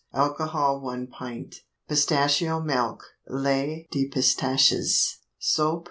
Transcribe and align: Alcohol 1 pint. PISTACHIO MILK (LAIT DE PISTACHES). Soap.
Alcohol 0.15 0.79
1 0.81 1.05
pint. 1.11 1.57
PISTACHIO 1.87 2.59
MILK 2.61 3.03
(LAIT 3.27 3.87
DE 3.91 4.07
PISTACHES). 4.09 5.17
Soap. 5.37 5.79